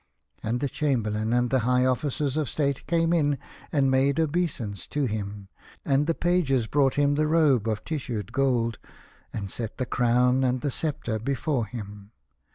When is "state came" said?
2.49-3.13